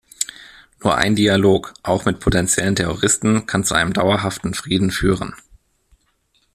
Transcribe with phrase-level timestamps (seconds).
[0.81, 5.35] Nur ein Dialog, auch mit potenziellen Terroristen, kann zu einem dauerhaften Frieden führen.